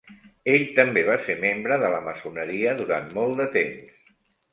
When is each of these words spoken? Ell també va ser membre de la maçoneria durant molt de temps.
Ell 0.51 0.63
també 0.77 1.01
va 1.09 1.17
ser 1.27 1.35
membre 1.43 1.77
de 1.83 1.91
la 1.95 1.99
maçoneria 2.05 2.73
durant 2.81 3.13
molt 3.19 3.43
de 3.43 3.47
temps. 3.59 4.01